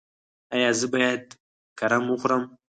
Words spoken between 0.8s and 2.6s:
باید کرم وخورم؟